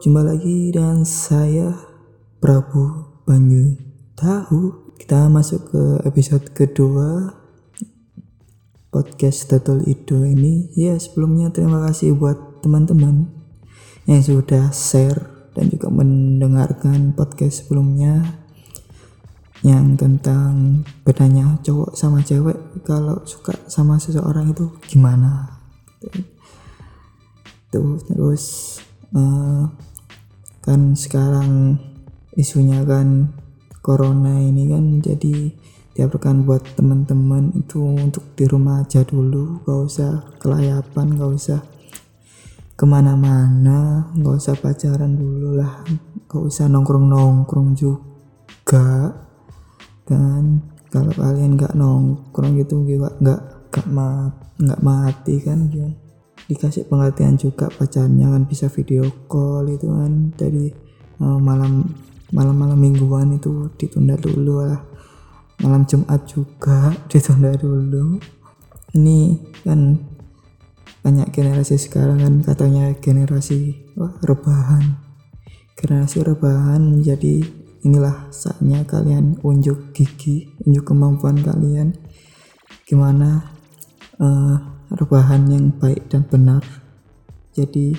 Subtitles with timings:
[0.00, 1.76] Jumpa lagi dan saya
[2.40, 3.76] Prabu Banyu
[4.16, 4.96] Tahu.
[4.96, 7.36] Kita masuk ke episode kedua
[8.88, 10.72] podcast Total Ido ini.
[10.72, 13.28] Ya sebelumnya terima kasih buat teman-teman
[14.08, 18.24] yang sudah share dan juga mendengarkan podcast sebelumnya
[19.60, 22.56] yang tentang bedanya cowok sama cewek
[22.88, 25.60] kalau suka sama seseorang itu gimana
[27.68, 28.80] tuh terus
[29.12, 29.68] uh,
[30.60, 31.80] kan sekarang
[32.36, 33.32] isunya kan
[33.80, 35.52] corona ini kan jadi
[35.96, 39.64] diharapkan buat teman-teman itu untuk di rumah aja dulu.
[39.66, 41.60] Gak usah kelayapan gak usah
[42.76, 45.84] ke mana-mana gak usah pacaran dulu lah.
[46.30, 49.12] Gak usah nongkrong-nongkrong juga.
[50.06, 54.30] Kan kalau kalian gak nongkrong gitu gak gak gak, ma
[54.82, 55.88] mati kan ya
[56.50, 60.34] dikasih pengertian juga pacarnya kan bisa video call itu kan.
[60.34, 60.66] Dari
[61.22, 61.86] uh, malam
[62.34, 64.82] malam-malam mingguan itu ditunda dulu lah.
[65.62, 68.18] Malam Jumat juga ditunda dulu.
[68.98, 69.94] Ini kan
[71.00, 74.98] banyak generasi sekarang kan katanya generasi wah, rebahan.
[75.78, 77.46] Generasi rebahan jadi
[77.80, 81.94] inilah saatnya kalian unjuk gigi unjuk kemampuan kalian.
[82.84, 83.46] Gimana
[84.18, 86.62] uh, rebahan yang baik dan benar.
[87.54, 87.94] Jadi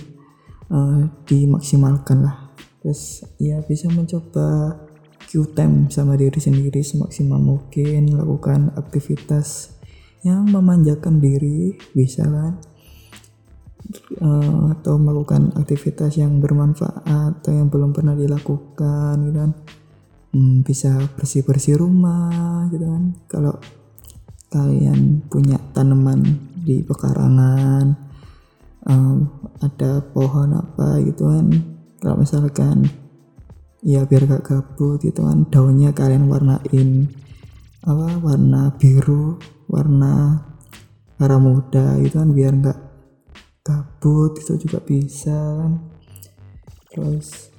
[0.72, 2.38] uh, dimaksimalkan lah.
[2.82, 4.80] Terus ya bisa mencoba
[5.32, 9.80] Q-time sama diri sendiri semaksimal mungkin lakukan aktivitas
[10.28, 12.60] yang memanjakan diri bisa kan?
[14.20, 17.04] Uh, atau melakukan aktivitas yang bermanfaat
[17.42, 19.52] atau yang belum pernah dilakukan gitu kan?
[20.32, 23.04] Hmm, bisa bersih bersih rumah gitu kan?
[23.32, 23.56] Kalau
[24.52, 27.86] kalian punya tanaman di pekarangan
[28.86, 29.26] um,
[29.62, 31.48] ada pohon apa gitu kan.
[32.02, 32.90] Kalau misalkan
[33.82, 37.10] ya biar gak gabut gitu kan daunnya kalian warnain
[37.82, 40.38] apa warna biru warna
[41.18, 42.80] merah muda gitu kan biar nggak
[43.66, 45.74] gabut itu juga bisa kan.
[46.94, 47.50] Terus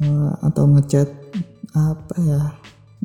[0.00, 1.08] uh, atau ngecat
[1.76, 2.42] apa ya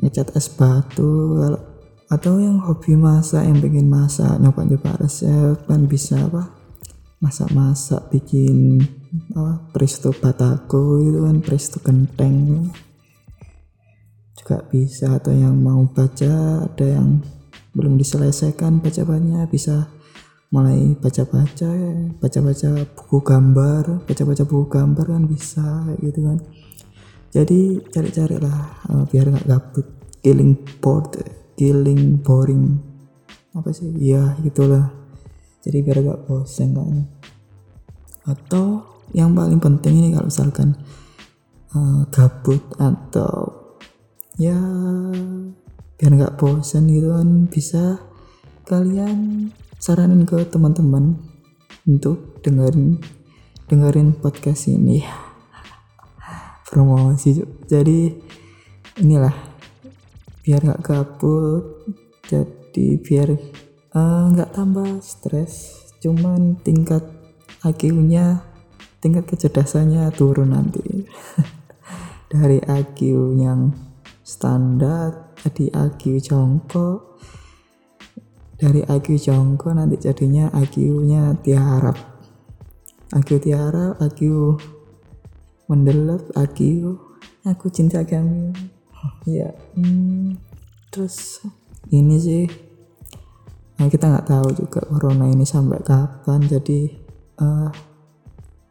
[0.00, 1.75] ngecat es batu kalau
[2.06, 6.54] atau yang hobi masak yang pengen masak nyoba-nyoba resep kan bisa apa
[7.18, 8.78] masak-masak bikin
[9.34, 12.68] apa presto batako itu kan presto kenteng
[14.38, 17.24] juga bisa atau yang mau baca ada yang
[17.74, 19.90] belum diselesaikan baca-bacanya bisa
[20.54, 21.74] mulai baca-baca
[22.22, 26.38] baca-baca buku gambar baca-baca buku gambar kan bisa gitu kan.
[27.34, 29.86] Jadi cari-cari lah uh, biar nggak gabut
[30.22, 31.20] killing board
[31.56, 32.78] killing boring.
[33.56, 33.88] Apa sih?
[33.96, 34.92] Ya itulah
[35.66, 37.10] jadi biar gak bosan kan
[38.26, 38.82] atau
[39.14, 40.78] yang paling penting ini kalau misalkan
[41.74, 43.54] uh, gabut atau
[44.38, 44.54] ya
[45.98, 47.98] biar gak bosan gitu kan bisa
[48.66, 51.18] kalian saranin ke teman-teman
[51.86, 52.98] untuk dengerin
[53.66, 55.02] dengerin podcast ini.
[56.70, 58.10] Promosi jadi
[59.02, 59.55] inilah
[60.46, 61.82] biar nggak gabut
[62.30, 65.82] jadi biar eh, nggak uh, tambah stres.
[65.98, 67.02] Cuman tingkat
[67.66, 68.46] IQ-nya
[69.02, 71.02] tingkat kecerdasannya turun nanti.
[72.32, 73.74] Dari IQ yang
[74.22, 77.18] standar jadi IQ jongkok.
[78.54, 81.98] Dari IQ jongkok nanti jadinya IQ-nya tiarap.
[83.18, 84.54] IQ tiarap IQ
[85.66, 86.58] mendelep IQ
[87.42, 88.75] aku cinta kamu
[89.28, 90.38] ya hmm,
[90.90, 91.42] terus
[91.92, 92.44] ini sih
[93.76, 96.90] nah kita nggak tahu juga corona ini sampai kapan jadi
[97.40, 97.68] uh,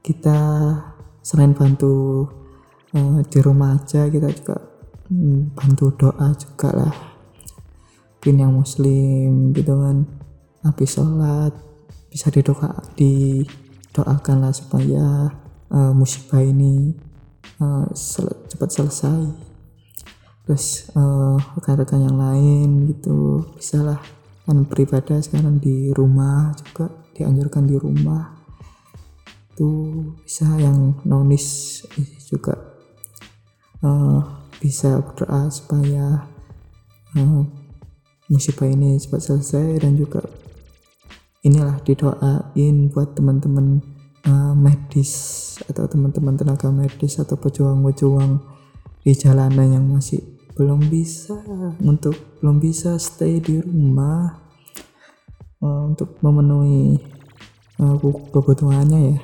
[0.05, 0.37] kita
[1.25, 2.25] selain bantu
[2.93, 4.57] uh, di rumah aja kita juga
[5.09, 6.95] um, bantu doa juga lah.
[8.17, 10.05] Mungkin yang muslim gitu kan
[10.65, 11.53] habis sholat
[12.09, 15.29] bisa didoa didoakan lah supaya
[15.69, 16.97] uh, musibah ini
[17.61, 19.44] uh, sel cepat selesai
[20.45, 23.99] terus uh, rekan-rekan yang lain gitu bisa lah
[24.45, 28.35] kan beribadah sekarang di rumah juga dianjurkan di rumah.
[29.55, 29.69] Itu
[30.21, 31.81] bisa yang nonis
[32.29, 32.53] juga.
[33.81, 34.21] Uh,
[34.59, 36.25] bisa berdoa supaya
[37.17, 37.41] uh,
[38.31, 40.25] musibah ini cepat selesai dan juga
[41.45, 43.83] inilah didoain buat teman-teman
[44.25, 45.13] uh, medis
[45.69, 48.41] atau teman-teman tenaga medis atau pejuang-pejuang
[49.05, 51.35] di jalanan yang masih belum bisa
[51.83, 54.39] untuk belum bisa stay di rumah
[55.59, 56.95] uh, untuk memenuhi
[57.83, 57.95] uh,
[58.31, 59.19] kebutuhannya ya.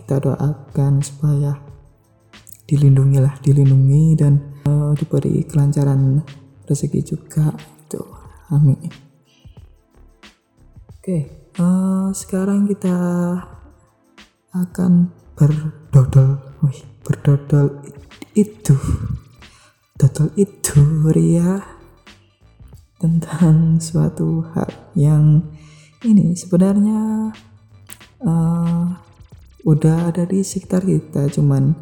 [0.00, 1.60] Kita doakan supaya
[2.64, 6.24] dilindungi lah dilindungi dan uh, diberi kelancaran
[6.64, 7.52] rezeki juga
[7.84, 8.00] itu
[8.48, 8.80] amin.
[11.00, 11.44] Oke
[12.14, 12.96] sekarang kita
[14.54, 16.38] akan berdodol.
[16.64, 17.82] Wih berdodol
[18.32, 18.74] itu
[19.94, 20.82] dodol itu
[21.14, 21.62] ria
[22.98, 25.54] tentang suatu hal yang
[26.02, 27.30] ini sebenarnya
[28.26, 28.84] uh,
[29.62, 31.78] udah ada di sekitar kita cuman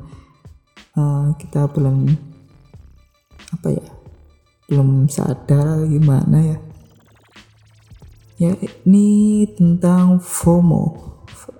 [0.92, 2.12] uh, kita belum
[3.56, 3.86] apa ya
[4.68, 6.58] belum sadar gimana ya.
[8.40, 8.52] Ya
[8.84, 10.84] ini tentang FOMO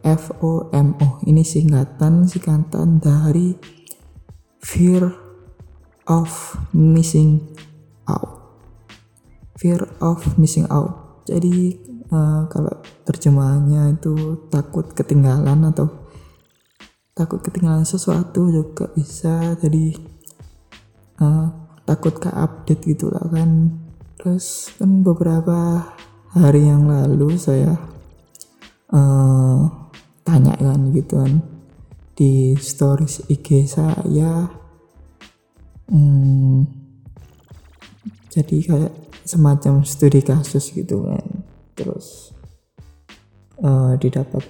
[0.02, 3.54] FOMO ini singkatan singkatan dari
[4.58, 5.21] fear
[6.06, 7.42] of missing
[8.08, 8.58] out.
[9.58, 11.22] Fear of missing out.
[11.28, 11.78] Jadi
[12.10, 15.86] uh, kalau terjemahannya itu takut ketinggalan atau
[17.14, 19.54] takut ketinggalan sesuatu juga bisa.
[19.58, 19.94] Jadi
[21.22, 21.46] uh,
[21.86, 23.78] takut ke update gitu lah kan.
[24.18, 25.90] Terus kan beberapa
[26.32, 27.76] hari yang lalu saya
[28.94, 29.60] uh,
[30.24, 31.42] tanya kan gitu kan
[32.16, 34.61] di stories IG saya
[35.92, 36.64] hmm,
[38.32, 38.92] jadi kayak
[39.28, 41.44] semacam studi kasus gitu kan.
[41.76, 42.32] Terus
[43.60, 44.44] uh, didapat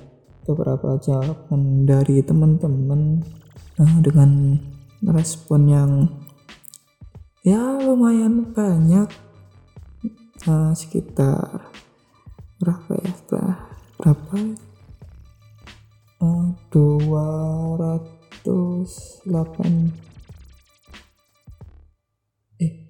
[0.46, 3.22] beberapa jawaban dari teman-teman
[3.78, 4.58] uh, dengan
[5.02, 5.90] respon yang
[7.42, 9.10] ya lumayan banyak.
[10.42, 11.70] Uh, sekitar
[12.58, 13.12] berapa ya?
[13.98, 14.34] Berapa?
[16.22, 17.26] Uh, dua
[17.78, 19.90] ratus delapan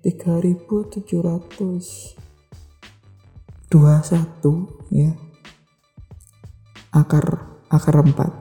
[0.02, 2.18] eh tiga ribu tujuh ratus
[3.70, 5.14] dua satu ya.
[6.90, 8.34] Akar akar empat.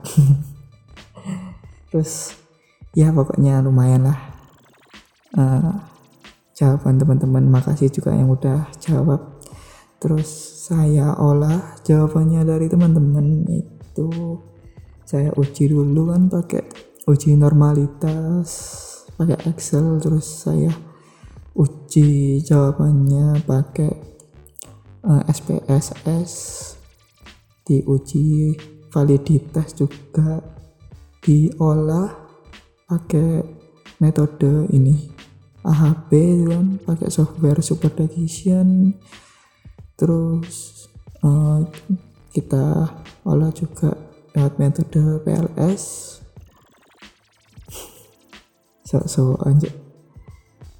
[1.93, 2.33] Terus
[2.97, 4.19] ya pokoknya lumayan lah.
[5.37, 5.77] Uh,
[6.57, 9.37] jawaban teman-teman makasih juga yang udah jawab.
[10.01, 10.27] Terus
[10.65, 14.09] saya olah jawabannya dari teman-teman itu
[15.05, 16.65] saya uji dulu kan pakai
[17.05, 18.49] uji normalitas
[19.13, 20.73] pakai Excel terus saya
[21.91, 23.91] uji jawabannya pakai
[25.03, 26.31] uh, eh, SPSS
[27.67, 28.55] diuji
[28.87, 30.39] validitas juga.
[31.19, 32.15] Diolah
[32.87, 33.43] pakai
[33.99, 35.11] metode ini.
[35.67, 36.11] AHP
[36.47, 38.95] kan pakai software super edition
[39.99, 40.87] terus
[41.27, 41.61] uh,
[42.31, 42.87] kita
[43.27, 43.93] olah juga
[44.31, 45.83] lewat metode PLS
[48.81, 49.37] so so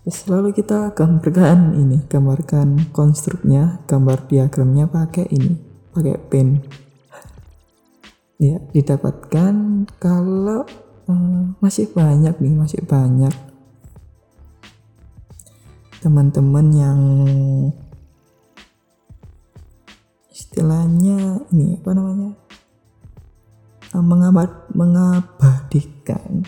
[0.02, 5.54] Terus lalu kita gambarkan ini gambarkan konstruknya gambar diagramnya pakai ini
[5.94, 6.66] pakai pen.
[8.42, 10.66] Ya didapatkan kalau
[11.06, 13.30] uh, masih banyak nih masih banyak.
[16.02, 17.00] Teman-teman yang
[20.34, 22.34] istilahnya ini apa namanya?
[23.94, 26.42] Mengabad, mengabadikan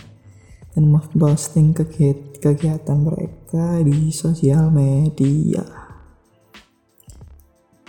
[0.74, 1.74] dan memposting
[2.42, 5.62] kegiatan, mereka di sosial media.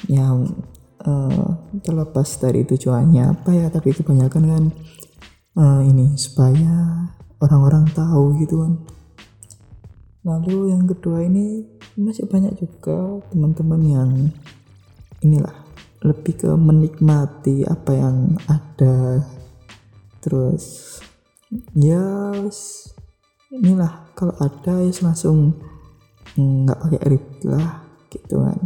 [0.05, 0.69] Yang
[1.01, 4.65] uh, terlepas dari tujuannya apa ya tapi kebanyakan kan
[5.57, 7.09] uh, ini supaya
[7.41, 8.73] orang-orang tahu gitu kan.
[10.25, 11.65] Lalu yang kedua ini
[11.97, 14.11] masih banyak juga teman-teman yang
[15.25, 15.65] inilah
[16.05, 19.25] lebih ke menikmati apa yang ada.
[20.21, 20.97] Terus
[21.79, 22.35] ya
[23.55, 25.55] inilah kalau ada ya langsung
[26.35, 28.59] nggak pakai rib lah gitu kan.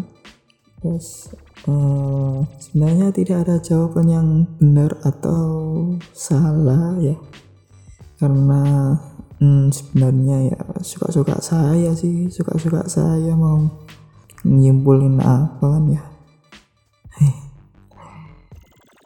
[0.79, 1.35] Terus
[1.67, 5.45] uh, sebenarnya tidak ada jawaban yang benar atau
[6.15, 7.17] salah ya.
[8.17, 8.95] Karena
[9.43, 13.69] hmm, sebenarnya ya suka-suka saya sih suka-suka saya mau
[14.47, 16.03] nyimpulin apa kan ya.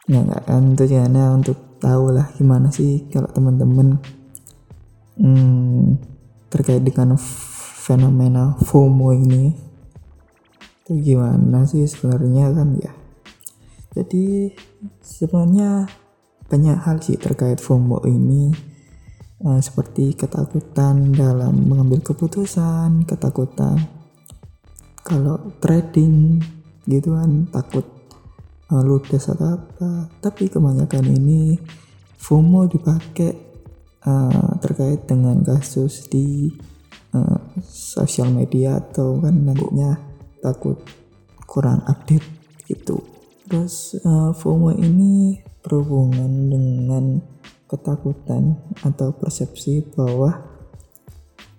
[0.13, 3.99] Nggak kan tujuannya untuk tahu lah gimana sih kalau teman-teman
[5.19, 5.99] hmm,
[6.47, 7.19] terkait dengan
[7.83, 9.51] fenomena FOMO ini
[10.83, 12.91] itu gimana sih sebenarnya kan ya?
[13.95, 14.51] Jadi
[14.99, 15.87] sebenarnya
[16.51, 18.51] banyak hal sih terkait FOMO ini.
[19.43, 23.75] Uh, seperti ketakutan dalam mengambil keputusan, ketakutan
[25.03, 26.39] kalau trading
[26.87, 27.83] gitu kan takut
[28.73, 30.09] uh, ludes atau apa.
[30.17, 31.61] Tapi kebanyakan ini
[32.17, 33.31] FOMO dipakai
[34.01, 36.49] uh, terkait dengan kasus di
[37.13, 39.93] uh, sosial media atau kan nantinya
[40.41, 40.81] takut
[41.45, 42.25] kurang update
[42.65, 42.97] gitu.
[43.45, 47.05] Terus uh, FOMO ini berhubungan dengan
[47.69, 50.53] ketakutan atau persepsi bahwa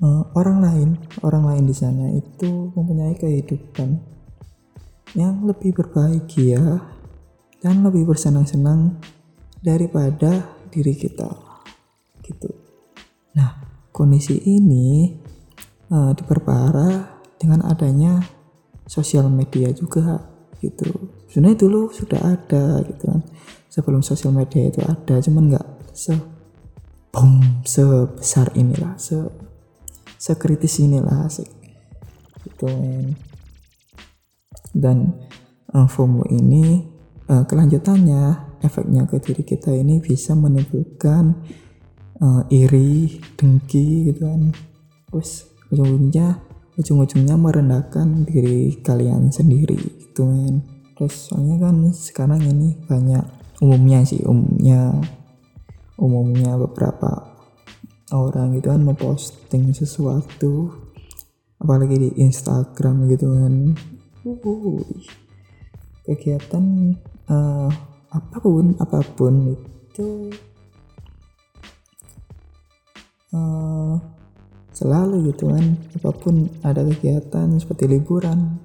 [0.04, 0.88] uh, orang lain
[1.26, 3.99] orang lain di sana itu mempunyai kehidupan
[5.14, 6.93] yang lebih berbahagia
[7.64, 9.00] dan lebih bersenang-senang
[9.64, 11.33] daripada diri kita
[12.21, 12.52] gitu.
[13.33, 15.16] Nah kondisi ini
[15.88, 18.21] uh, diperparah dengan adanya
[18.85, 20.21] sosial media juga
[20.61, 21.09] gitu.
[21.33, 23.25] Sebenarnya dulu sudah ada gitu kan.
[23.73, 26.14] Sebelum sosial media itu ada cuman nggak se
[27.09, 29.16] boom sebesar inilah se
[30.21, 31.49] sekritis inilah se
[32.44, 32.68] gitu
[34.76, 35.16] dan
[35.73, 36.93] uh, FOMO ini
[37.28, 41.36] uh, kelanjutannya efeknya ke diri kita ini bisa menimbulkan
[42.20, 44.52] uh, iri dengki gitu kan.
[45.08, 46.40] Terus ujung-ujungnya
[46.74, 50.64] ujung-ujungnya merendahkan diri kalian sendiri gitu men.
[50.94, 53.24] Terus soalnya kan sekarang ini banyak
[53.62, 54.94] umumnya sih umumnya
[55.94, 57.30] umumnya beberapa
[58.10, 60.70] orang gitu kan memposting sesuatu
[61.62, 63.54] apalagi di Instagram gitu kan.
[64.24, 64.80] Uh,
[66.04, 66.96] kegiatan
[67.30, 67.70] uh,
[68.14, 70.30] apa pun apa pun itu
[73.34, 73.94] uh,
[74.74, 75.66] selalu gitu kan
[75.98, 78.58] apa pun ada kegiatan seperti liburan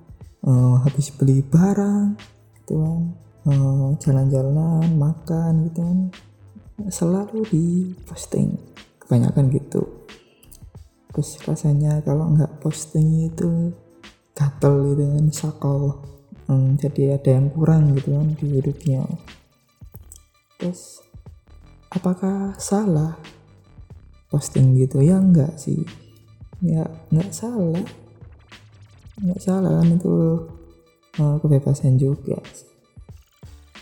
[0.45, 2.17] uh, habis beli barang
[2.61, 3.01] gitu kan
[3.49, 5.99] uh, jalan-jalan makan gitu kan
[6.87, 7.65] selalu di
[8.07, 8.55] posting
[9.03, 10.05] kebanyakan gitu.
[11.09, 13.73] Terus rasanya kalau nggak posting itu
[14.37, 15.81] gatel gitu kan sakau
[16.50, 19.06] hmm, jadi ada yang kurang gitu kan di hidupnya.
[20.58, 21.06] Terus
[21.94, 23.15] apakah salah?
[24.34, 25.01] Posting gitu.
[25.06, 25.86] Ya enggak sih.
[26.65, 27.86] Ya enggak salah.
[29.22, 30.15] Enggak salah kan itu
[31.22, 32.41] uh, kebebasan juga.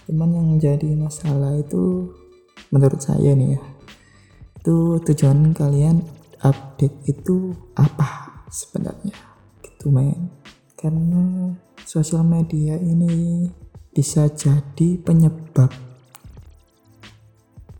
[0.07, 2.11] Cuman yang jadi masalah itu
[2.67, 3.63] menurut saya nih ya
[4.67, 6.03] itu tujuan kalian
[6.43, 9.15] update itu apa sebenarnya?
[9.63, 10.27] Gitu main
[10.75, 11.55] karena
[11.87, 13.47] sosial media ini
[13.95, 15.71] bisa jadi penyebab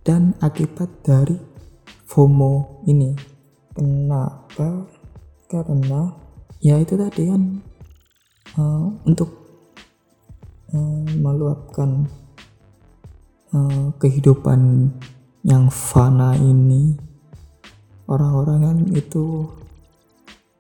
[0.08, 1.36] dan akibat dari
[2.08, 3.12] FOMO ini.
[3.76, 4.88] Kenapa?
[5.52, 6.08] Karena
[6.64, 7.60] ya itu tadi kan
[8.56, 9.28] uh, untuk
[10.72, 12.08] uh, meluapkan
[13.52, 14.88] uh, kehidupan
[15.44, 16.96] yang fana ini
[18.08, 19.52] orang-orang kan itu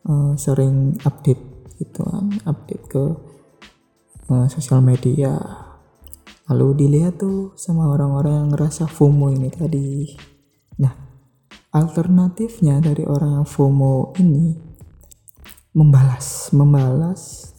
[0.03, 1.39] uh, sering update
[1.79, 3.03] gitu kan update ke
[4.27, 5.33] sosial media.
[6.47, 10.15] Lalu dilihat tuh sama orang-orang yang ngerasa FOMO ini tadi.
[10.79, 10.95] Nah
[11.75, 14.55] alternatifnya dari orang yang FOMO ini
[15.75, 17.51] membalas membalas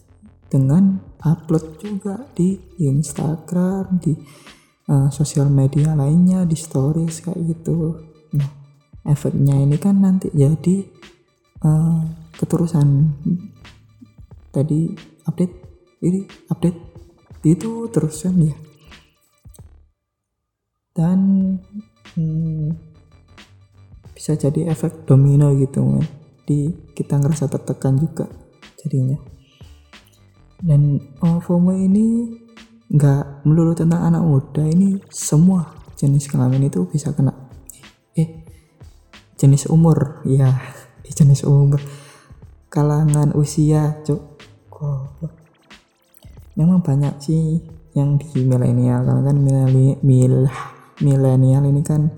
[0.49, 4.17] dengan upload juga di Instagram di
[4.89, 7.93] uh, sosial media lainnya di stories kayak gitu.
[8.33, 8.49] Nah
[9.05, 10.81] efeknya ini kan nanti jadi
[11.61, 12.01] uh,
[12.33, 13.13] keterusan.
[14.49, 14.89] Tadi
[15.29, 15.68] update
[16.03, 16.79] ini update.
[17.43, 18.55] Itu terus kan ya.
[20.91, 21.19] Dan
[22.15, 22.67] hmm,
[24.11, 26.05] bisa jadi efek domino gitu kan
[26.43, 28.27] di kita ngerasa tertekan juga
[28.75, 29.15] jadinya.
[30.59, 32.35] Dan oh, FOMO ini
[32.89, 37.31] nggak melulu tentang anak muda ini semua jenis kelamin itu bisa kena.
[38.17, 38.43] Eh
[39.39, 40.25] jenis umur.
[40.27, 40.51] Ya
[41.19, 41.79] jenis umur.
[42.67, 44.21] Kalangan usia cuk.
[44.79, 45.38] Oh.
[46.59, 47.63] Memang banyak sih
[47.95, 49.37] yang di milenial karena kan
[50.99, 52.11] milenial ini kan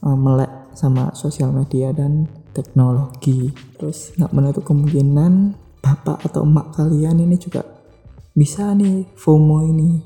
[0.00, 2.24] uh, melek sama sosial media dan
[2.56, 3.52] teknologi.
[3.76, 5.52] Terus nggak menutup kemungkinan
[5.84, 7.68] bapak atau emak kalian ini juga
[8.32, 10.00] bisa nih FOMO ini.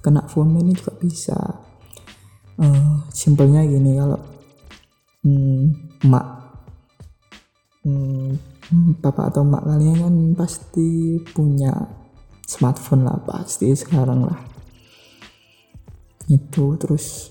[0.00, 1.36] Kena FOMO ini juga bisa.
[2.60, 4.20] Uh, simpelnya gini kalau
[5.24, 5.64] hmm,
[6.04, 6.26] emak
[7.88, 8.36] hmm,
[9.00, 11.72] bapak atau emak kalian kan pasti punya
[12.50, 14.42] smartphone lah pasti sekarang lah.
[16.26, 17.30] Itu terus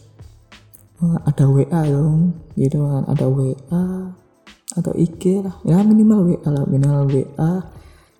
[0.99, 2.35] Oh, ada WA dong.
[2.59, 4.11] Gitu kan ada WA
[4.75, 5.55] atau IG lah.
[5.63, 7.53] Ya minimal WA lah minimal WA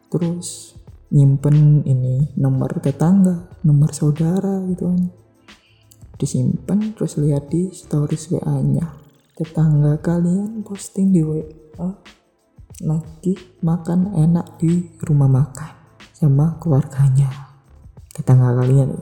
[0.07, 0.79] terus
[1.11, 5.11] nyimpen ini nomor tetangga nomor saudara gitu kan.
[6.15, 8.95] Disimpan terus lihat di stories WA nya
[9.35, 11.89] tetangga kalian posting di WA
[12.79, 15.78] lagi makan enak di rumah makan
[16.19, 17.31] sama keluarganya
[18.11, 18.99] tetangga kalian.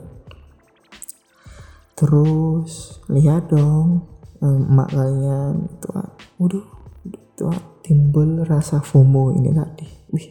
[1.98, 4.06] Terus lihat dong
[4.38, 5.98] emak kalian tuh
[6.38, 6.62] waduh
[7.34, 9.86] tuh timbul rasa FOMO ini tadi.
[10.14, 10.26] Wih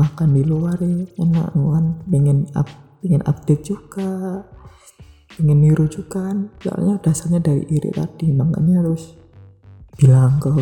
[0.00, 1.86] makan di luar ya enak kan?
[2.08, 2.68] Pengen up
[3.04, 4.48] pengen update juga
[5.36, 6.48] pengen niru juga kan?
[6.64, 9.12] Soalnya dasarnya dari iri tadi makanya harus
[10.00, 10.56] bilang ke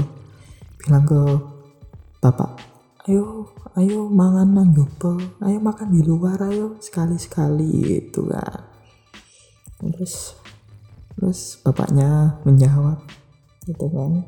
[0.82, 1.22] bilang ke
[2.18, 2.73] bapak
[3.04, 3.44] ayo
[3.76, 8.64] ayo mangan nang jopo ayo makan di luar ayo sekali sekali gitu kan.
[9.76, 10.32] Terus
[11.12, 13.04] terus bapaknya menjawab
[13.68, 14.24] gitu kan.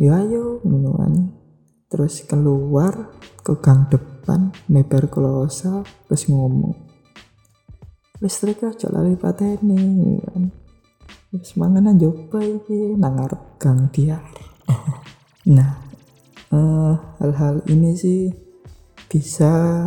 [0.00, 1.12] Ya ayo gitu kan.
[1.92, 3.12] Terus keluar
[3.44, 6.72] ke gang depan neber klosa terus ngomong
[8.24, 9.76] listrik aja lali pateni
[10.16, 10.44] gitu kan.
[11.36, 13.20] Terus mangan coba iki nang
[13.60, 14.24] gang dia
[15.46, 15.78] nah
[16.50, 18.30] eh, hal-hal ini sih
[19.06, 19.86] bisa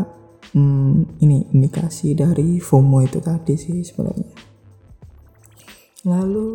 [0.56, 4.32] hmm, ini indikasi dari FOMO itu tadi sih sebenarnya.
[6.08, 6.50] Lalu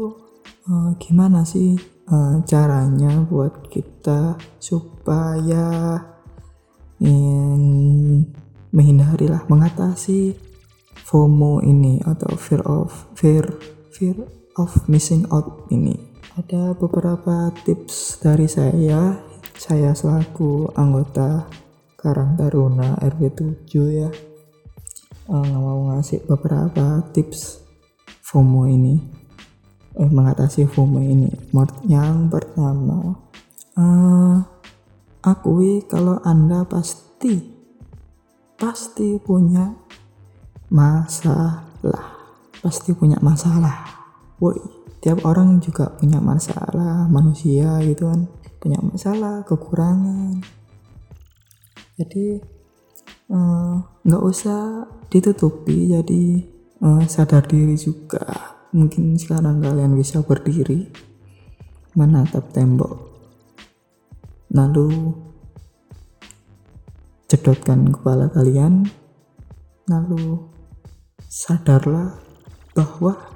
[0.69, 1.77] eh, gimana sih
[2.09, 6.01] eh, caranya buat kita supaya
[7.03, 7.61] yang
[8.75, 10.35] menghindari lah mengatasi
[11.05, 13.45] FOMO ini atau fear of fear
[13.93, 14.17] fear
[14.57, 19.23] of missing out ini ada beberapa tips dari saya.
[19.55, 21.47] Saya selaku anggota
[21.95, 24.11] Karang Taruna RW7 ya.
[25.31, 27.63] Uh, mau ngasih beberapa tips
[28.27, 28.99] FOMO ini.
[29.95, 31.31] Eh mengatasi FOMO ini.
[31.87, 33.15] Yang pertama
[33.79, 34.37] uh,
[35.23, 37.39] akui kalau Anda pasti
[38.59, 39.71] pasti punya
[40.67, 41.63] masalah.
[42.59, 43.87] Pasti punya masalah.
[44.43, 48.25] Woi, tiap orang juga punya masalah, manusia gitu kan.
[48.57, 50.41] Punya masalah, kekurangan.
[52.01, 52.41] Jadi
[53.29, 53.75] eh,
[54.09, 56.23] nggak uh, usah ditutupi, jadi
[56.81, 58.25] uh, sadar diri juga.
[58.73, 60.89] Mungkin sekarang kalian bisa berdiri
[61.95, 63.15] menatap tembok
[64.55, 65.15] lalu
[67.27, 68.87] cedotkan kepala kalian
[69.91, 70.47] lalu
[71.27, 72.19] sadarlah
[72.75, 73.34] bahwa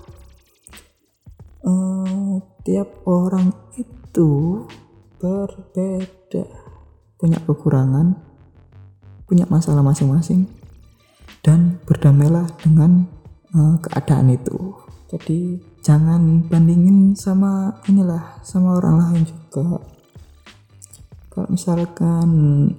[1.68, 4.64] uh, tiap orang itu
[5.20, 6.48] berbeda.
[7.20, 8.28] Punya kekurangan
[9.28, 10.48] punya masalah masing-masing
[11.44, 13.04] dan berdamailah dengan
[13.52, 14.72] uh, keadaan itu.
[15.12, 19.84] Jadi jangan bandingin sama inilah sama orang lain juga.
[21.28, 22.28] Kalau misalkan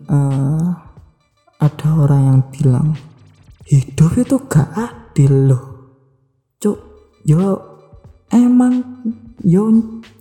[0.09, 0.73] uh,
[1.61, 2.87] ada orang yang bilang
[3.69, 5.63] hidup itu gak adil loh.
[6.57, 6.77] Cuk
[7.29, 7.68] yo
[8.33, 9.03] emang
[9.41, 9.69] yo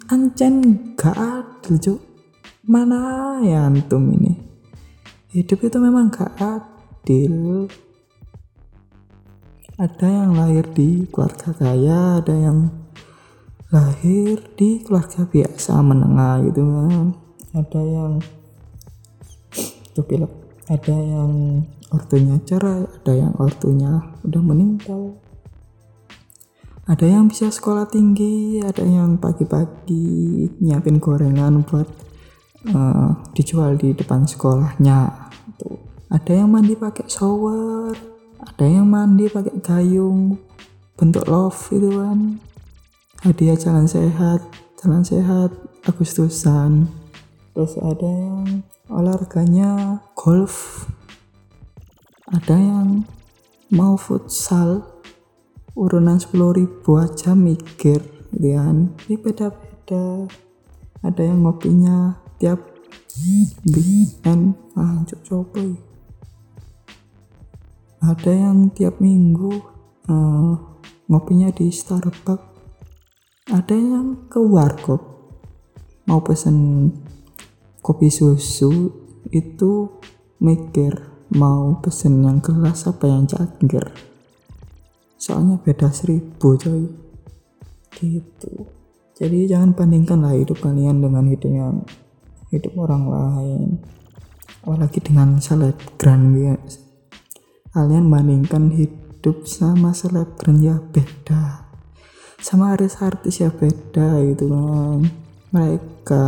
[0.08, 2.00] ancen gak adil cuk.
[2.68, 4.36] Mana ya antum ini?
[5.32, 7.68] Hidup itu memang gak adil.
[9.78, 12.66] Ada yang lahir di keluarga kaya ada yang
[13.70, 17.14] lahir di keluarga biasa menengah gitu kan.
[17.54, 18.12] Ada yang
[20.68, 25.16] ada yang ortunya cerai ada yang ortunya udah meninggal
[26.88, 31.88] ada yang bisa sekolah tinggi ada yang pagi-pagi nyiapin gorengan buat
[32.72, 35.28] uh, dijual di depan sekolahnya
[35.60, 35.76] tuh
[36.08, 37.92] ada yang mandi pakai shower
[38.38, 40.48] ada yang mandi pakai gayung
[40.98, 42.42] bentuk love itu kan.
[43.22, 44.42] Hadiah jalan sehat
[44.82, 45.54] jalan sehat
[45.86, 46.90] Agustusan.
[47.54, 50.86] Terus ada yang olahraganya golf.
[52.28, 53.08] Ada yang
[53.70, 54.84] mau futsal
[55.78, 58.02] urunan 10 ribu aja mikir
[58.34, 60.26] gitu kan ini beda-beda.
[61.06, 62.58] Ada yang ngopinya tiap
[63.62, 64.58] weekend.
[64.74, 65.62] Ah coba
[67.98, 69.58] ada yang tiap minggu
[70.10, 70.54] uh,
[71.06, 72.46] ngopinya di Starbucks.
[73.48, 75.02] Ada yang ke warkop.
[76.06, 76.90] Mau pesen
[77.82, 78.90] kopi susu
[79.34, 79.88] itu
[80.40, 80.94] mikir
[81.36, 83.84] mau pesen yang kelas apa yang cangkir
[85.18, 86.86] soalnya beda seribu coy.
[87.98, 88.52] Gitu.
[89.18, 91.82] Jadi jangan bandingkan lah hidup kalian dengan hidup yang
[92.54, 93.82] hidup orang lain.
[94.62, 96.54] Apalagi dengan selebgram ya.
[97.74, 101.66] Kalian bandingkan hidup sama selebgram ya beda.
[102.38, 105.02] Sama artis-artis ya beda gitu kan.
[105.50, 106.26] Mereka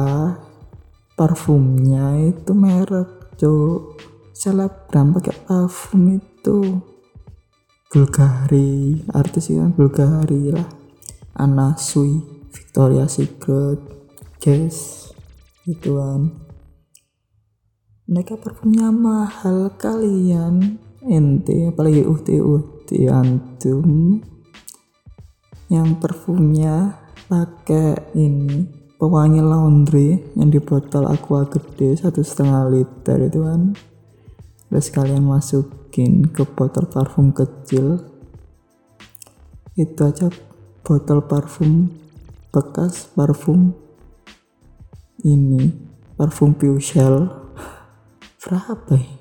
[1.15, 4.03] parfumnya itu merek cuk.
[4.35, 6.90] Selebgram pakai parfum itu
[7.91, 10.71] Bulgari artis kan Bulgari lah
[11.35, 12.23] Anna Sui
[12.55, 13.83] Victoria Secret
[14.39, 15.11] Guess
[15.67, 16.51] gitu kan
[18.11, 20.83] mereka parfumnya mahal kalian.
[21.07, 24.19] Ente apalagi uhti uhti antum.
[25.71, 26.99] Yang parfumnya
[27.31, 28.67] pakai ini
[28.99, 33.79] pewangi laundry yang di botol aqua gede satu setengah liter itu kan
[34.67, 35.23] terus kalian
[35.91, 37.99] masukin ke botol parfum kecil.
[39.75, 40.31] Itu aja
[40.87, 41.91] botol parfum
[42.55, 43.75] bekas parfum.
[45.27, 45.75] Ini
[46.15, 47.27] parfum Shell.
[48.47, 49.19] Berapa ya?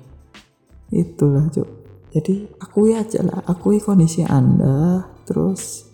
[0.90, 1.66] itulah cuk.
[2.14, 5.86] Jadi akui aja lah akui kondisi anda terus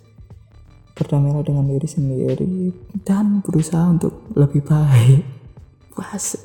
[0.97, 2.73] berdamailah dengan diri sendiri
[3.05, 5.25] dan berusaha untuk lebih baik.
[5.97, 6.37] Puas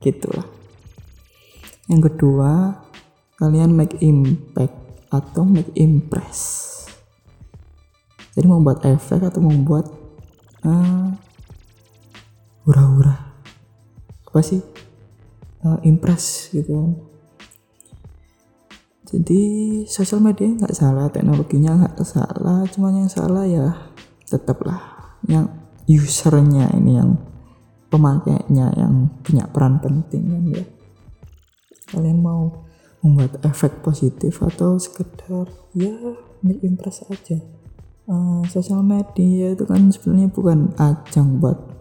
[0.00, 0.62] gitulah
[1.86, 2.81] yang kedua
[3.42, 4.70] kalian make impact
[5.10, 6.70] atau make impress?
[8.38, 9.90] Jadi membuat efek atau membuat
[10.62, 11.10] uh,
[12.62, 13.34] hura-hura?
[14.30, 14.62] Apa sih?
[15.66, 16.94] Uh, impress gitu.
[19.10, 19.42] Jadi
[19.90, 23.74] sosial media nggak salah teknologinya nggak salah cuma yang salah ya
[24.24, 24.80] tetaplah
[25.28, 25.50] yang
[25.84, 27.20] usernya ini yang
[27.92, 30.64] pemakainya yang punya peran penting kan ya.
[31.92, 32.71] Kalian mau
[33.02, 35.94] membuat efek positif atau sekedar ya
[36.42, 37.38] impress aja.
[38.06, 41.72] Uh, sosial media itu kan sebenarnya bukan ajang buat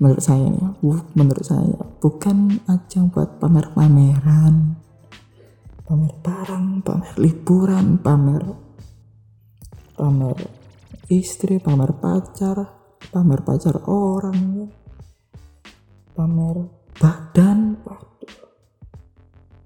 [0.00, 0.68] menurut saya ya
[1.12, 4.80] menurut saya bukan ajang buat pamer-pameran
[5.84, 8.44] pamer barang pamer liburan pamer
[9.92, 10.38] pamer
[11.12, 12.80] istri pamer pacar
[13.12, 14.72] pamer pacar orang
[16.16, 16.56] pamer
[16.96, 17.76] badan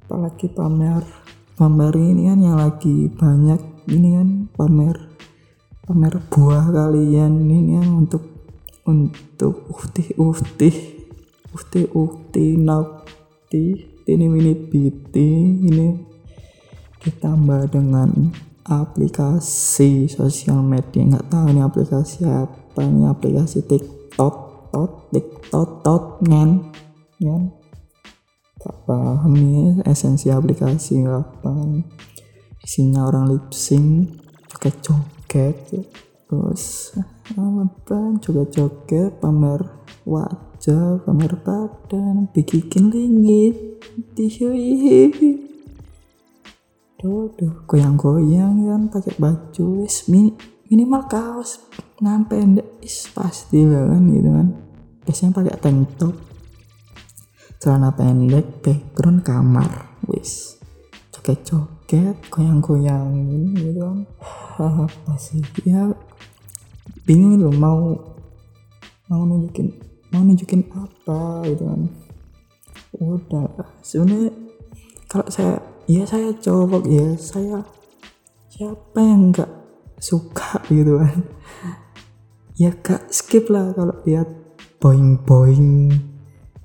[0.04, 1.00] apalagi pamer
[1.56, 4.96] pamer ini kan yang lagi banyak ini kan pamer
[5.88, 8.24] pamer buah kalian ini kan untuk
[8.84, 10.70] untuk ukti ukti
[11.56, 13.64] ukti ukti nauti
[14.04, 15.88] ini mini biti ini
[17.00, 18.32] ditambah dengan
[18.64, 21.04] aplikasi sosial media.
[21.04, 24.34] Nggak tahu ini aplikasi apa ini aplikasi TikTok
[24.72, 26.72] tot TikTok tot ngen
[27.20, 27.63] ngen
[28.64, 31.52] tak paham nih esensi aplikasi apa
[32.64, 34.16] isinya orang lip sync
[34.48, 35.56] joget joget
[36.24, 36.96] terus
[37.36, 39.60] apa joget joget pamer
[40.08, 43.76] wajah pamer badan bikin lingit
[46.96, 51.68] tuh tuh goyang-goyang kan pakai baju is minimal kaos
[52.00, 54.48] ngan pendek is pasti kan gitu kan.
[55.04, 56.33] Biasanya pakai tank top
[57.64, 59.96] celana pendek background kamar.
[60.04, 60.60] Wis.
[61.08, 63.08] Coket-coket goyang-goyang
[63.56, 64.04] gitu kan.
[64.60, 65.88] Apa sih ya
[67.08, 67.96] bingung loh mau
[69.08, 69.72] mau nunjukin
[70.12, 71.80] mau nunjukin apa gitu kan.
[73.00, 73.48] Udah
[73.80, 74.28] sebenarnya
[75.08, 75.56] kalau saya
[75.88, 77.64] ya saya cowok ya saya
[78.52, 79.48] siapa yang nggak
[79.96, 81.24] suka gitu kan.
[82.54, 84.30] Ya gak skip lah kalau lihat
[84.78, 85.90] boing boing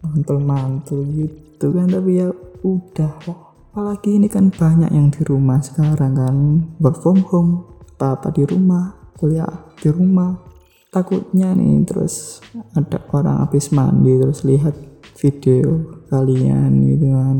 [0.03, 2.27] mantul mantul gitu kan tapi ya
[2.63, 3.13] udah.
[3.27, 6.35] Lah apalagi ini kan banyak yang di rumah sekarang kan.
[6.83, 7.51] Work from home
[7.95, 10.35] apa apa di rumah kuliah di rumah.
[10.89, 12.41] Takutnya nih terus
[12.73, 14.75] ada orang habis mandi terus lihat
[15.15, 17.37] video kalian gitu kan.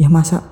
[0.00, 0.42] Ya masa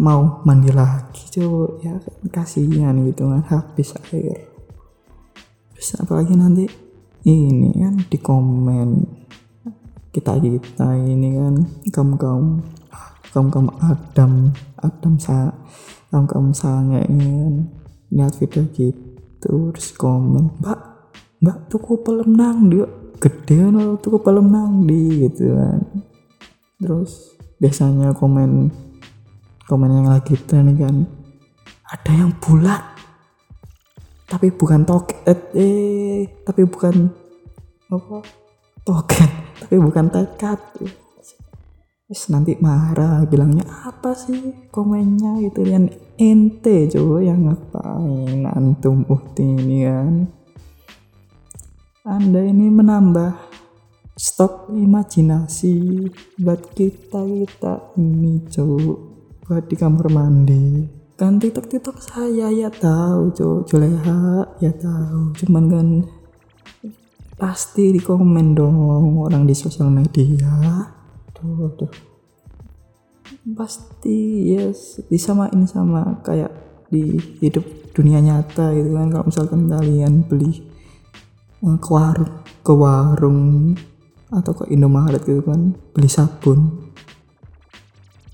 [0.00, 1.94] mau mandi lagi cowok ya
[2.32, 4.48] kasihan gitu kan habis air.
[5.76, 6.64] Terus apalagi nanti
[7.28, 9.19] ini kan di komen
[10.10, 11.54] kita kita ini kan
[11.94, 12.48] kamu kamu
[13.30, 14.32] kamu kamu Adam
[14.82, 15.54] Adam sa
[16.10, 17.54] kamu kamu sange ini kan
[18.10, 18.98] lihat video gitu
[19.38, 20.78] terus komen mbak
[21.40, 22.84] mbak tuku pelem nang dia
[23.20, 25.80] gede no tuku pelem nang di gitu kan.
[26.80, 28.72] Terus biasanya komen
[29.68, 31.04] komen yang lagi tren kan
[31.84, 32.80] ada yang bulat
[34.24, 37.12] tapi bukan toket eh tapi bukan
[37.92, 38.24] apa
[38.86, 40.58] toket tapi bukan tekad.
[42.10, 45.38] Terus nanti marah bilangnya apa sih komennya?
[45.46, 45.62] Gitu.
[45.62, 50.14] Yang ente coba yang ngapain antum ukti ini kan?
[52.02, 53.52] Anda ini menambah
[54.16, 56.08] stok imajinasi
[56.40, 58.98] buat kita kita ini cowok
[59.46, 60.90] buat di kamar mandi.
[61.14, 65.36] Kan tiktok tiktok saya ya tahu cowok juleha ya tahu.
[65.38, 65.88] Cuman kan
[67.40, 68.76] pasti di komen dong
[69.24, 70.84] orang di sosial media.
[71.32, 71.92] Tuh tuh.
[73.56, 75.00] Pasti yes.
[75.08, 76.52] Disamain sama kayak
[76.92, 77.64] di hidup
[77.96, 79.08] dunia nyata gitu kan.
[79.08, 80.60] Kalau misalkan kalian beli
[81.64, 83.72] eh, ke warung ke warung
[84.28, 86.92] atau ke Indomaret gitu kan beli sabun.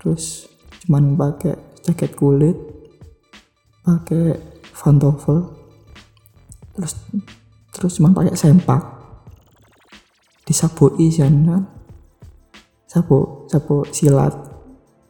[0.03, 0.51] Terus
[0.83, 1.55] cuman pakai
[1.87, 2.59] jaket kulit
[3.87, 4.35] pakai
[4.75, 5.47] pantofel.
[6.75, 6.93] Terus
[7.71, 8.96] terus cuman pakai sempak
[10.47, 11.67] disabui kan
[12.87, 14.31] sabu sabu silat.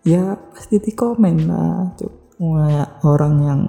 [0.02, 2.10] Ya pasti di komen lah tuh
[3.06, 3.62] orang yang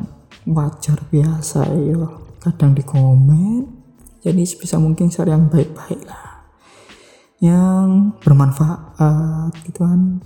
[0.48, 2.08] wajar biasa ya.
[2.40, 3.78] Kadang di komen
[4.24, 6.48] jadi sebisa mungkin share yang baik-baik lah.
[7.38, 10.24] Yang bermanfaat gitu kan.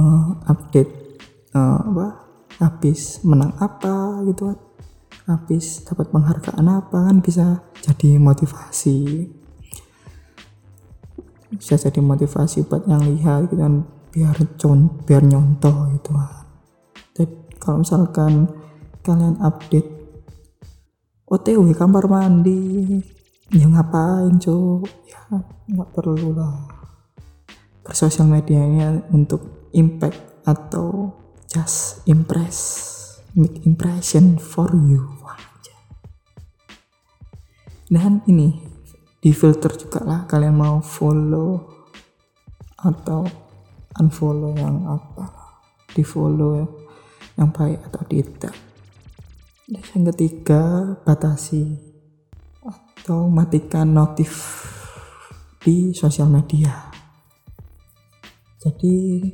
[0.00, 1.20] Uh, update
[1.52, 2.06] uh, apa?
[2.60, 4.58] Habis menang apa gitu kan.
[5.28, 9.39] Habis dapat penghargaan apa kan bisa jadi motivasi
[11.50, 16.10] bisa jadi motivasi buat yang lihat gitu kan biar con biar nyontoh gitu.
[16.14, 16.46] Kan
[17.14, 18.32] jadi kalau misalkan
[19.02, 19.90] kalian update
[21.30, 22.98] OTW kamar mandi
[23.54, 24.86] ya ngapain cuk?
[25.06, 25.20] Ya
[25.70, 26.66] nggak perlu lah.
[27.86, 31.14] Bersosial medianya untuk impact atau
[31.50, 32.86] just impress
[33.34, 35.20] make impression for you
[37.90, 38.69] dan ini
[39.20, 41.60] di filter juga lah kalian mau follow
[42.80, 43.28] atau
[44.00, 45.28] unfollow yang apa
[45.92, 46.64] di follow
[47.36, 48.56] yang baik atau tidak.
[49.68, 51.76] Dan yang ketiga batasi
[52.64, 54.64] atau matikan notif
[55.60, 56.90] di sosial media.
[58.60, 59.24] Jadi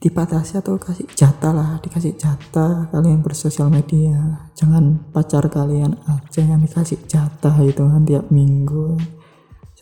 [0.00, 4.48] dibatasi atau kasih jatah lah dikasih jatah kalian bersosial media.
[4.56, 8.96] Jangan pacar kalian aja yang dikasih jatah itu kan tiap minggu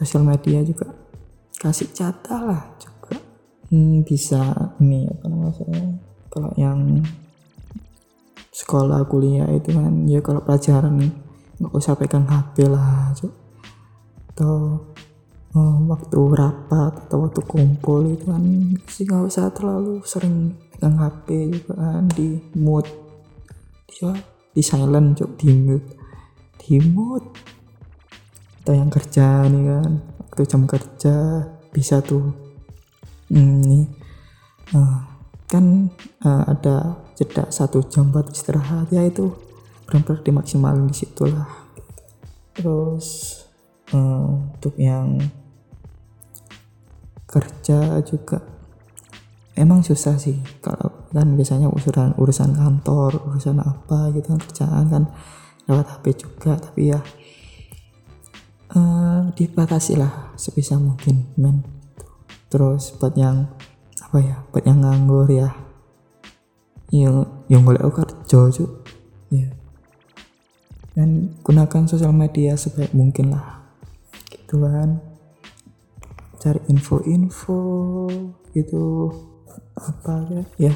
[0.03, 0.91] sosial media juga.
[1.63, 3.15] Kasih jatah lah juga.
[3.71, 4.43] Hmm, bisa
[4.83, 7.01] ini apa namanya kalau yang
[8.53, 10.99] sekolah kuliah itu kan ya kalau pelajaran
[11.57, 13.33] nggak usah pegang HP lah cok
[14.35, 14.83] atau
[15.57, 18.45] oh, waktu rapat atau waktu kumpul itu kan
[18.91, 22.85] sih nggak usah terlalu sering pegang HP juga kan di mood
[23.89, 24.13] dia
[24.53, 25.91] di silent cok di mute.
[26.63, 27.25] Di mood
[28.63, 31.17] atau yang kerja nih kan waktu jam kerja
[31.75, 32.31] bisa tuh.
[33.27, 33.91] Hmm,
[34.71, 34.99] uh,
[35.51, 35.91] kan
[36.23, 39.35] uh, ada jeda satu jam buat istirahat ya itu
[39.91, 41.51] benar-benar dimaksimalin di situ lah.
[42.55, 43.41] Terus
[43.91, 45.19] uh, untuk yang
[47.27, 48.47] kerja juga
[49.59, 50.39] emang susah sih.
[50.63, 55.05] Kalau kan biasanya urusan urusan kantor urusan apa gitu kan kerjaan kan
[55.69, 57.01] lewat HP juga tapi ya
[58.77, 61.65] uh, dibatasi lah sebisa mungkin men.
[62.53, 63.49] Terus buat yang
[64.03, 65.53] apa ya buat yang nganggur ya.
[66.93, 68.71] Yang yang boleh kerja cuk
[69.33, 69.49] ya
[70.93, 73.65] dan gunakan sosial media sebaik mungkin lah.
[74.29, 75.01] Gitu kan.
[76.37, 77.61] Cari info-info
[78.53, 79.09] gitu.
[79.73, 80.75] Apa ya ya.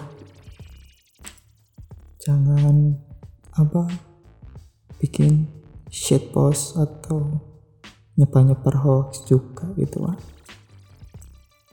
[2.24, 2.96] Jangan
[3.56, 3.86] apa
[4.98, 5.46] bikin
[5.92, 7.45] shit post atau
[8.16, 10.18] nyebar-nyebar hoax juga gitu kan.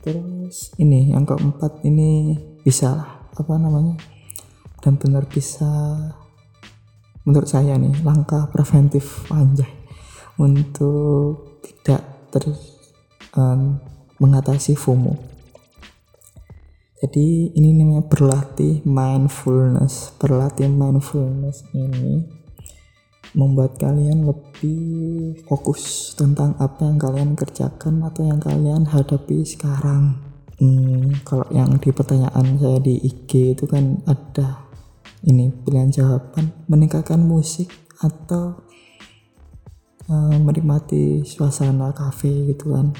[0.03, 3.95] Terus ini yang keempat ini bisa lah apa namanya
[4.83, 5.95] dan benar bisa
[7.23, 9.71] menurut saya nih langkah preventif panjang
[10.35, 12.03] untuk tidak
[12.35, 12.51] ter
[13.39, 13.79] um,
[14.19, 15.15] mengatasi FOMO.
[16.99, 22.42] Jadi ini namanya berlatih mindfulness berlatih mindfulness ini
[23.33, 30.21] membuat kalian lebih fokus tentang apa yang kalian kerjakan atau yang kalian hadapi sekarang.
[30.61, 34.69] Hmm, kalau yang di pertanyaan saya di IG itu kan ada
[35.25, 38.61] ini pilihan jawaban meningkatkan musik atau
[40.07, 42.93] uh, menikmati suasana kafe gitu kan.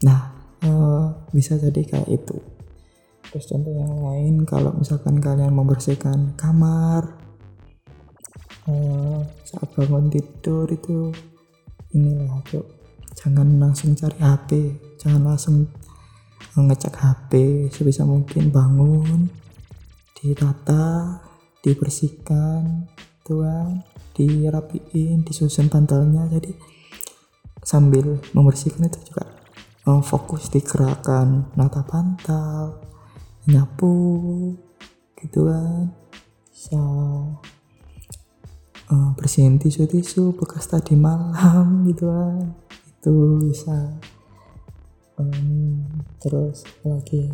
[0.00, 0.32] Nah
[0.64, 2.40] uh, bisa jadi kayak itu.
[3.28, 7.17] Terus contoh yang lain kalau misalkan kalian membersihkan kamar
[8.68, 11.10] uh, saat bangun tidur itu
[11.96, 12.66] inilah cok
[13.16, 14.50] jangan langsung cari HP
[15.00, 15.66] jangan langsung
[16.56, 17.32] ngecek HP
[17.70, 18.50] sebisa mungkin.
[18.50, 19.30] Bangun
[20.18, 21.18] didata
[21.62, 22.90] dibersihkan
[23.22, 26.26] tuang dirapiin disusun bantalnya.
[26.26, 26.54] Jadi
[27.62, 29.28] sambil membersihkan itu juga
[29.86, 32.82] uh, fokus di gerakan nata bantal
[33.46, 33.94] nyapu
[35.18, 35.94] gitu kan.
[36.50, 36.82] Bisa
[38.92, 42.56] uh, bersihin tisu-tisu bekas tadi malam gitu kan.
[42.98, 43.96] Itu bisa.
[45.18, 45.82] Um,
[46.22, 47.26] terus lagi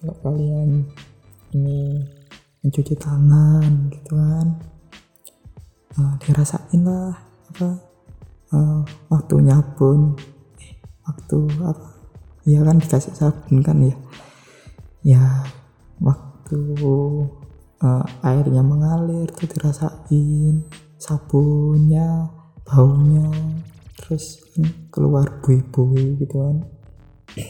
[0.00, 0.88] kalau kalian
[1.52, 2.00] ini
[2.64, 4.46] mencuci tangan gitu kan
[6.00, 7.12] uh, dirasain lah
[7.52, 7.68] apa
[8.56, 8.80] uh,
[9.12, 10.16] waktu nyabun
[10.64, 10.72] eh,
[11.04, 11.88] waktu apa?
[12.48, 13.96] Ya kan dikasih sabun kan ya.
[15.04, 15.24] Ya
[16.00, 16.56] waktu
[17.82, 20.66] uh, airnya mengalir tuh dirasain
[20.98, 22.26] sabunnya
[22.66, 23.30] baunya
[23.94, 24.42] terus
[24.90, 26.56] keluar bui-bui gitu kan.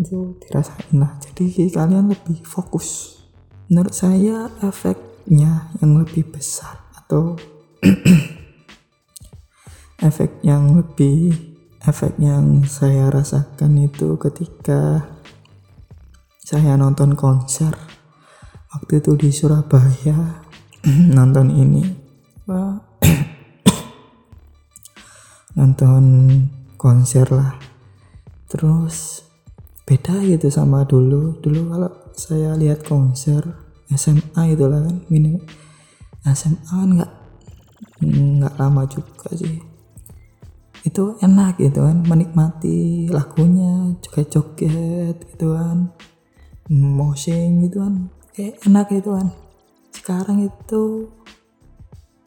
[0.00, 1.18] Itu dirasain lah.
[1.22, 3.18] Jadi kalian lebih fokus.
[3.66, 7.34] Menurut saya efeknya yang lebih besar atau
[10.08, 11.34] efek yang lebih
[11.86, 15.06] efek yang saya rasakan itu ketika
[16.42, 17.95] saya nonton konser
[18.74, 20.42] waktu itu di Surabaya
[21.16, 21.82] nonton ini
[25.58, 26.04] nonton
[26.78, 27.58] konser lah.
[28.46, 29.26] Terus
[29.82, 31.42] beda gitu sama dulu.
[31.42, 33.42] Dulu kalau saya lihat konser
[33.90, 35.38] SMA itu lah kan mini
[36.22, 37.12] SMA kan nggak
[38.06, 39.58] nggak lama juga sih.
[40.86, 45.90] Itu enak gitu kan menikmati lagunya juga joget gitu kan
[46.70, 49.32] moshing gitu kan kayak enak gitu kan.
[49.96, 51.08] Sekarang itu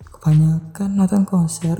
[0.01, 1.77] kebanyakan nonton konser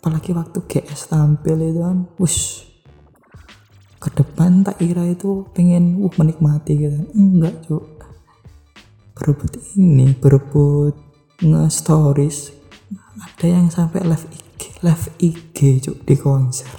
[0.00, 2.64] apalagi waktu GS tampil itu kan wush.
[4.00, 7.10] Ke depan tak kira itu pengen uh menikmati gitu.
[7.12, 7.84] Enggak cuk.
[9.18, 10.94] Berebut ini berebut
[11.42, 12.54] nge-stories.
[13.20, 16.70] Ada yang sampai live IG live IG cuk di konser.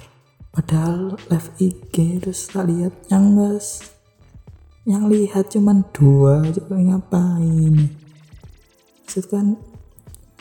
[0.50, 3.38] Padahal live IG terus tak lihat yang
[4.82, 7.74] yang lihat cuman dua coba ngapain?
[9.06, 9.54] Maksud kan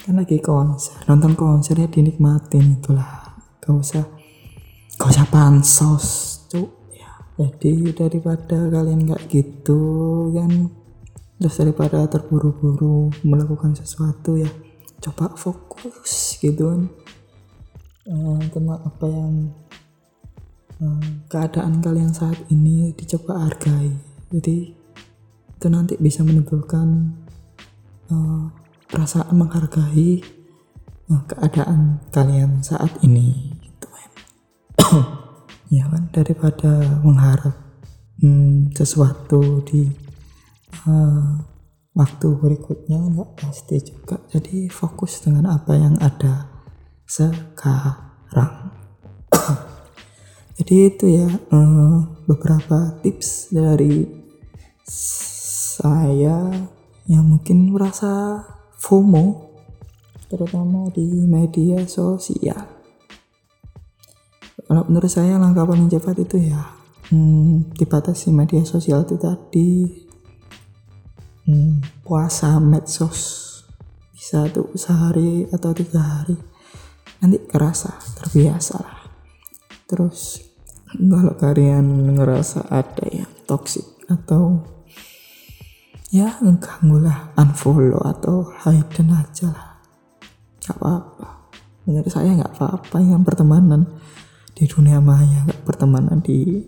[0.01, 0.97] kan lagi konser.
[1.05, 3.37] Nonton konser ya dinikmatin itulah.
[3.61, 4.05] Gak usah
[4.97, 6.05] gak usah pansos
[6.49, 6.69] cuk.
[6.97, 10.73] Ya jadi daripada kalian gak gitu kan.
[11.37, 14.49] Terus daripada terburu-buru melakukan sesuatu ya
[15.05, 16.81] coba fokus gitu kan.
[18.01, 19.53] Uh, tentang apa yang
[20.81, 24.71] uh, keadaan kalian saat ini dicoba hargai jadi
[25.61, 27.13] itu nanti bisa menimbulkan
[28.09, 28.49] uh,
[28.89, 30.23] perasaan menghargai
[31.11, 33.87] uh, keadaan kalian saat ini gitu
[35.75, 36.09] ya kan?
[36.09, 37.53] Daripada mengharap
[38.23, 39.85] hmm, sesuatu di
[40.87, 41.43] uh,
[41.91, 44.17] waktu berikutnya nggak pasti juga.
[44.31, 46.47] Jadi fokus dengan apa yang ada
[47.03, 48.71] sekarang.
[50.57, 51.27] Jadi itu ya
[52.25, 54.20] beberapa tips dari
[54.91, 56.51] saya
[57.07, 58.43] yang mungkin merasa
[58.75, 59.51] FOMO
[60.27, 62.67] terutama di media sosial.
[64.67, 69.71] Kalau menurut saya langkah paling cepat itu ya hmm, dibatasi media sosial itu tadi.
[71.47, 73.49] Hmm, puasa medsos.
[74.15, 76.37] Bisa tuh sehari atau tiga hari.
[77.19, 79.01] Nanti kerasa terbiasa lah.
[79.89, 80.39] Terus
[80.95, 84.63] kalau kalian ngerasa ada yang toxic atau
[86.11, 87.31] ya mengganggu lah.
[87.39, 89.69] Unfollow atau hide aja lah.
[90.59, 91.49] Gak apa-apa.
[91.87, 93.89] Menurut saya nggak apa-apa yang pertemanan
[94.53, 96.61] di dunia maya gak pertemanan di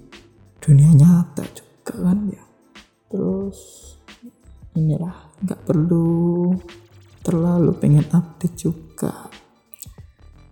[0.57, 2.43] dunia nyata juga kan ya.
[3.11, 3.59] Terus
[4.73, 6.49] inilah nggak perlu
[7.21, 9.29] terlalu pengen update juga.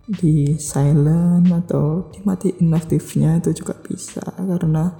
[0.06, 4.92] Di silent atau dimatiin notifnya itu juga bisa karena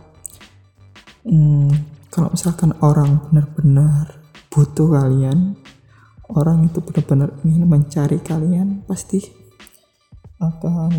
[1.26, 4.20] hmm, kalau misalkan orang benar-benar
[4.52, 5.56] butuh kalian
[6.28, 9.24] orang itu benar-benar ingin mencari kalian pasti
[10.36, 10.92] akan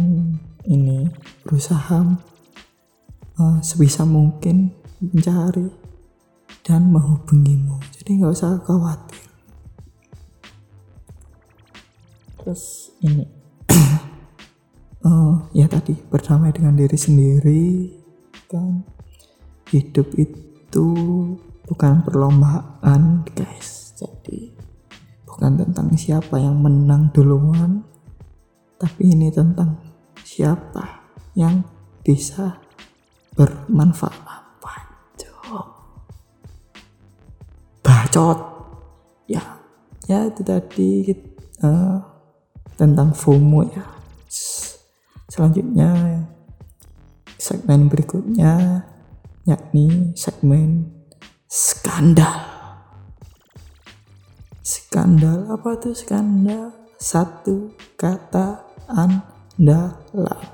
[0.65, 1.05] ini
[1.45, 2.17] berusaha
[3.37, 5.69] uh, sebisa mungkin mencari
[6.63, 7.77] dan menghubungimu.
[7.91, 9.27] Jadi nggak usah khawatir.
[12.39, 13.27] Terus ini.
[15.03, 17.91] Uh, ya tadi berdamai dengan diri sendiri
[18.47, 18.87] kan?
[19.67, 20.89] Hidup itu itu
[21.69, 23.93] bukan perlombaan guys.
[23.93, 24.57] Jadi
[25.29, 27.85] bukan tentang siapa yang menang duluan
[28.81, 29.77] tapi ini tentang
[30.25, 31.61] siapa yang
[32.01, 32.57] bisa
[33.37, 34.57] bermanfaat.
[34.57, 35.67] Bacot.
[37.85, 38.39] Bacot.
[39.29, 39.45] Ya
[40.09, 41.05] ya itu tadi
[41.61, 42.01] uh,
[42.81, 43.85] tentang FOMO ya.
[45.29, 45.93] Selanjutnya
[47.37, 48.89] segmen berikutnya
[49.43, 50.87] yakni segmen
[51.51, 52.47] skandal.
[54.63, 56.71] Skandal apa tuh skandal?
[56.95, 60.52] Satu kata andalan.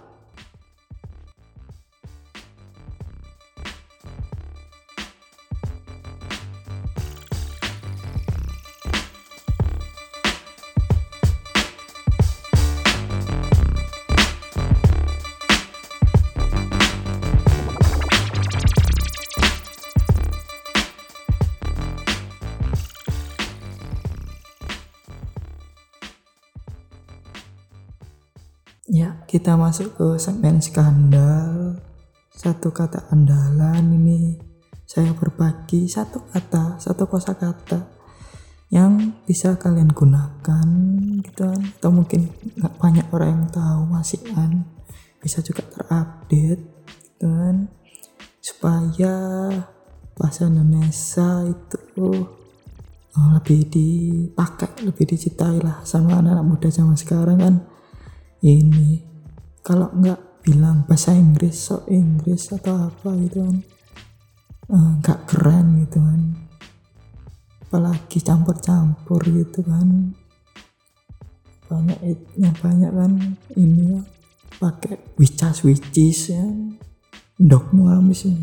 [29.29, 31.77] Kita masuk ke segmen skandal.
[32.33, 34.41] Satu kata andalan ini
[34.89, 37.93] saya berbagi satu kata, satu kosa kata
[38.73, 40.67] yang bisa kalian gunakan
[41.21, 41.61] gitu kan.
[41.61, 42.25] Atau mungkin
[42.57, 44.65] nggak banyak orang yang tahu masih kan.
[45.21, 47.69] Bisa juga terupdate gitu kan.
[48.41, 49.13] Supaya
[50.17, 52.01] bahasa Indonesia itu
[53.13, 57.55] oh, lebih dipakai lebih dicintai lah sama anak-anak muda zaman sekarang kan.
[58.39, 59.08] Ini
[59.65, 63.57] kalau nggak bilang bahasa Inggris so Inggris atau apa gitu kan.
[64.69, 66.21] Eh, nggak uh, keren gitu kan.
[67.67, 70.15] Apalagi campur-campur gitu kan.
[71.69, 71.99] Banyak
[72.37, 73.11] yang banyak kan
[73.53, 74.01] ini ya
[74.57, 76.45] pakai wicas wicis ya.
[77.39, 78.35] Dok muamis ya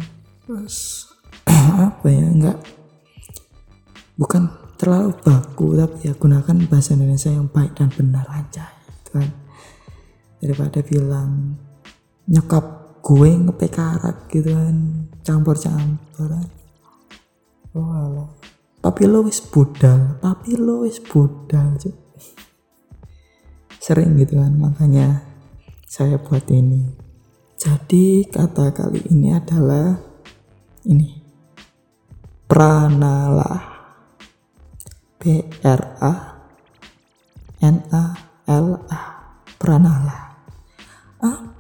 [0.47, 1.11] terus
[1.91, 2.59] apa ya enggak
[4.15, 4.49] bukan
[4.79, 9.29] terlalu baku tapi ya gunakan bahasa Indonesia yang baik dan benar aja gitu kan
[10.47, 11.59] daripada bilang
[12.31, 14.77] nyokap gue ngepekarak gitu kan.
[15.27, 16.31] Campur-campur
[17.75, 18.31] oh
[18.79, 21.91] tapi lo wis budal tapi lo wis budal cuy
[23.83, 25.27] sering gitu kan makanya
[25.87, 26.91] saya buat ini.
[27.57, 29.97] Jadi kata kali ini adalah
[30.87, 31.09] ini.
[32.47, 33.55] Pranala
[35.17, 36.15] P R A
[37.63, 38.05] N A
[38.47, 39.03] L A.
[39.57, 40.26] Pranala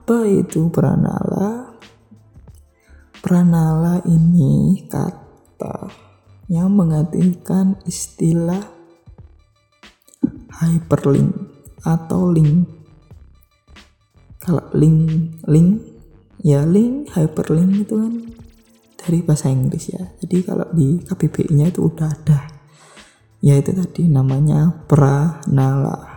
[0.06, 1.74] apa itu pranala
[3.18, 5.90] pranala ini kata
[6.46, 8.62] yang mengartikan istilah
[10.62, 11.34] hyperlink
[11.82, 12.70] atau link.
[14.38, 15.82] Kalau link link
[16.38, 18.14] ya link hyperlink itu kan
[18.94, 20.06] dari bahasa Inggris ya.
[20.22, 22.46] Jadi kalau di KBBI-nya itu udah ada.
[23.42, 26.15] Ya itu tadi namanya pranala.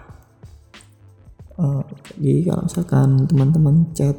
[1.59, 1.83] Uh,
[2.15, 4.15] jadi kalau misalkan teman-teman chat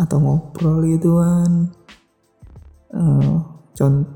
[0.00, 1.52] atau ngobrol gitu kan
[3.76, 4.08] contoh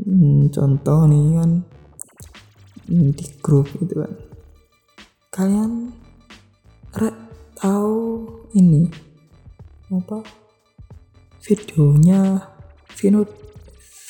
[0.00, 1.50] hmm, contoh nih kan
[2.88, 4.12] hmm, di grup gitu kan.
[5.28, 5.92] Kalian
[7.56, 8.24] tahu
[8.56, 8.88] ini
[9.88, 10.20] apa
[11.40, 12.40] videonya
[12.94, 13.24] Vino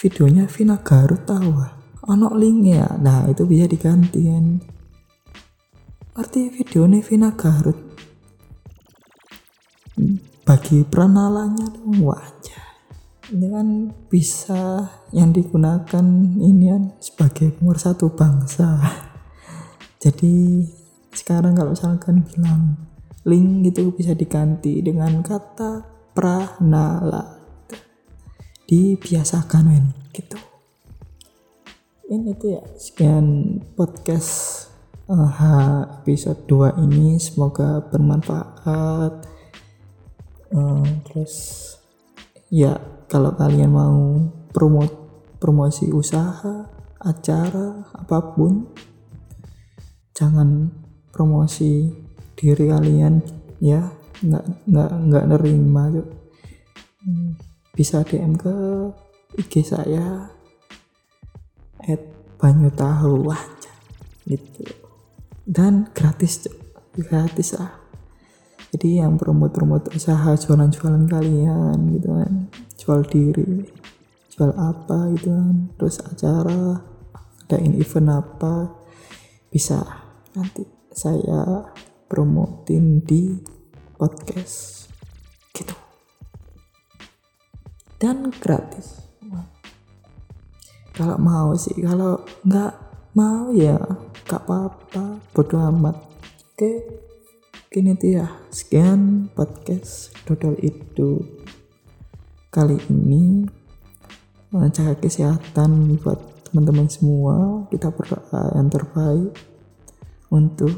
[0.03, 1.73] videonya Vina Garut tahu ah
[2.11, 4.61] ono linknya nah itu bisa diganti kan
[6.17, 7.77] arti videonya Vina Garut?
[10.47, 12.67] Bagi pranalanya dong wajah
[13.27, 16.07] ini kan bisa yang digunakan
[16.39, 18.79] ini kan sebagai satu bangsa.
[19.99, 20.63] Jadi
[21.11, 22.79] sekarang kalau misalkan bilang
[23.27, 25.83] link itu bisa diganti dengan kata
[26.15, 27.35] pranala.
[28.67, 30.39] Dibiasakan men gitu.
[32.07, 34.71] Ini tuh ya sekian podcast
[35.11, 39.27] uh, episode 2 ini semoga bermanfaat.
[40.51, 41.35] Uh, terus
[42.51, 42.79] ya
[43.11, 43.99] kalau kalian mau
[44.55, 44.87] promo
[45.43, 46.71] promosi usaha
[47.03, 48.71] acara apa pun
[50.15, 50.71] jangan
[51.11, 51.91] promosi
[52.35, 53.23] diri kalian
[53.63, 53.91] ya.
[54.17, 56.09] Nggak nggak nggak nerima tuh
[57.77, 58.57] bisa DM ke
[59.37, 60.33] IG saya
[61.85, 62.01] at
[62.41, 63.73] banyu tahu aja
[64.25, 64.86] gitu
[65.47, 66.51] dan gratis
[66.93, 67.87] gratis ah
[68.77, 72.33] jadi yang promote-promote usaha jualan-jualan kalian gitu kan.
[72.77, 73.65] Jual diri
[74.37, 75.73] jual apa gitu kan.
[75.81, 76.85] Terus acara
[77.47, 78.55] adain event apa
[79.49, 79.81] bisa
[80.37, 81.73] nanti saya
[82.05, 83.39] promotin di
[83.97, 84.91] podcast.
[85.57, 85.73] Gitu.
[87.97, 89.09] Dan gratis.
[90.93, 92.86] Kalau mau sih kalau nggak
[93.17, 93.81] mau ya
[94.29, 95.97] gak apa-apa bodo amat.
[96.53, 96.85] Oke
[97.73, 98.29] tuh ya.
[98.53, 101.25] Sekian podcast dodol itu
[102.53, 103.49] kali ini
[104.53, 107.65] menjaga kesehatan buat teman-teman semua.
[107.73, 109.33] Kita berdoa yang terbaik
[110.29, 110.77] untuk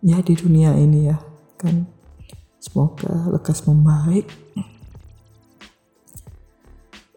[0.00, 1.20] ya di dunia ini ya
[1.60, 1.84] kan.
[2.64, 4.24] Semoga lekas membaik.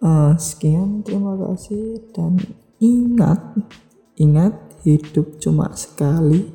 [0.04, 2.38] Uh, sekian terima kasih dan
[2.84, 3.40] ingat
[4.16, 4.55] ingat
[4.88, 6.47] hidup cuma sekali.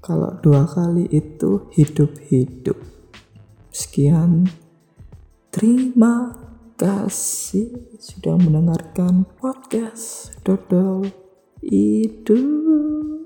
[0.00, 2.78] Kalau dua kali itu hidup-hidup.
[3.70, 4.48] Sekian.
[5.50, 6.34] Terima
[6.74, 11.12] kasih sudah mendengarkan podcast Dodol
[11.60, 13.19] Hidup.